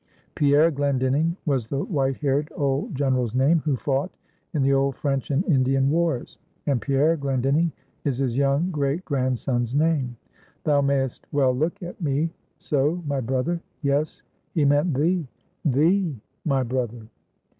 Pierre 0.33 0.71
Glendinning 0.71 1.37
was 1.45 1.67
the 1.67 1.83
white 1.83 2.17
haired 2.17 2.51
old 2.55 2.95
General's 2.95 3.35
name, 3.35 3.59
who 3.59 3.75
fought 3.75 4.09
in 4.51 4.63
the 4.63 4.73
old 4.73 4.95
French 4.95 5.29
and 5.29 5.45
Indian 5.45 5.91
wars; 5.91 6.39
and 6.65 6.81
Pierre 6.81 7.15
Glendinning 7.15 7.71
is 8.03 8.17
his 8.17 8.35
young 8.35 8.71
great 8.71 9.05
grandson's 9.05 9.75
name.' 9.75 10.17
Thou 10.63 10.81
may'st 10.81 11.27
well 11.31 11.55
look 11.55 11.83
at 11.83 12.01
me 12.01 12.31
so, 12.57 13.03
my 13.05 13.19
brother; 13.21 13.61
yes, 13.83 14.23
he 14.55 14.65
meant 14.65 14.91
thee, 14.95 15.27
thee, 15.65 16.19
my 16.45 16.63
brother." 16.63 17.05